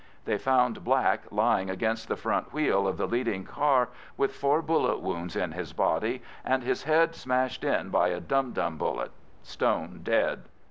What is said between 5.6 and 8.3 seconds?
body and his head smashed in by a